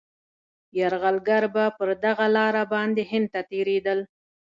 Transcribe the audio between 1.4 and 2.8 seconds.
به پر دغه لاره